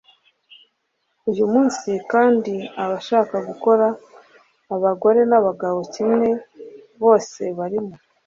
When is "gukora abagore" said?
3.47-5.19